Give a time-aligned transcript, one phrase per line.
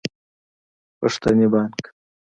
[0.99, 1.81] پښتني بانګ